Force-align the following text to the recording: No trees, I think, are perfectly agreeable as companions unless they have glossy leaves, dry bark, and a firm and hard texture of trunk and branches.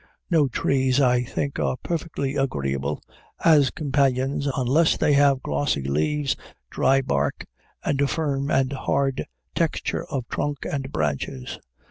No 0.31 0.47
trees, 0.47 0.99
I 0.99 1.23
think, 1.23 1.59
are 1.59 1.77
perfectly 1.77 2.35
agreeable 2.35 3.03
as 3.45 3.69
companions 3.69 4.47
unless 4.57 4.97
they 4.97 5.13
have 5.13 5.43
glossy 5.43 5.83
leaves, 5.83 6.35
dry 6.71 7.03
bark, 7.03 7.45
and 7.83 8.01
a 8.01 8.07
firm 8.07 8.49
and 8.49 8.73
hard 8.73 9.27
texture 9.53 10.05
of 10.05 10.27
trunk 10.27 10.65
and 10.65 10.91
branches. 10.91 11.59